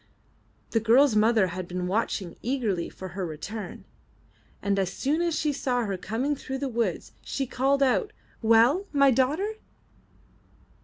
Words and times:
*' 0.37 0.69
The 0.71 0.79
girl's 0.79 1.15
mother 1.15 1.45
had 1.53 1.67
been 1.67 1.85
watching 1.85 2.35
eagerly 2.41 2.89
for 2.89 3.09
her 3.09 3.23
return, 3.23 3.85
and 4.59 4.79
as 4.79 4.91
soon 4.91 5.21
as 5.21 5.37
she 5.37 5.53
saw 5.53 5.85
her 5.85 5.95
coming 5.95 6.35
through 6.35 6.57
the 6.57 6.67
woods, 6.69 7.11
she 7.21 7.45
called 7.45 7.83
out, 7.83 8.11
'Well, 8.41 8.87
my 8.93 9.11
daughter?" 9.11 9.57